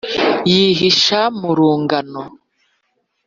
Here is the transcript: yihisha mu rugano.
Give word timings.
yihisha 0.51 1.19
mu 1.39 1.51
rugano. 1.57 2.23